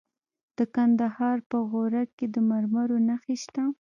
د 0.57 0.59
کندهار 0.75 1.37
په 1.49 1.57
غورک 1.69 2.09
کې 2.17 2.27
د 2.33 2.37
مرمرو 2.49 2.97
نښې 3.07 3.35
شته. 3.43 3.63